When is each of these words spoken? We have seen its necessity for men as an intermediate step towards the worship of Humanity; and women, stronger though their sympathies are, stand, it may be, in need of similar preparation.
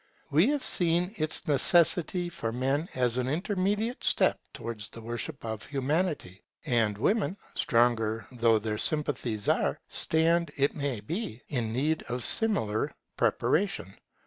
We 0.31 0.47
have 0.47 0.65
seen 0.65 1.13
its 1.17 1.47
necessity 1.47 2.27
for 2.27 2.51
men 2.51 2.89
as 2.95 3.19
an 3.19 3.27
intermediate 3.29 4.03
step 4.03 4.39
towards 4.51 4.89
the 4.89 4.99
worship 5.03 5.45
of 5.45 5.67
Humanity; 5.67 6.41
and 6.65 6.97
women, 6.97 7.37
stronger 7.53 8.25
though 8.31 8.57
their 8.57 8.79
sympathies 8.79 9.47
are, 9.47 9.79
stand, 9.89 10.49
it 10.57 10.73
may 10.73 11.01
be, 11.01 11.43
in 11.49 11.71
need 11.71 12.01
of 12.09 12.23
similar 12.23 12.91
preparation. 13.15 13.93